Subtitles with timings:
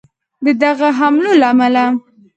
[0.45, 1.85] د دغه حملو له امله